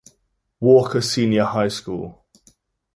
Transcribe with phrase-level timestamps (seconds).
[0.59, 2.23] Walker Senior High School.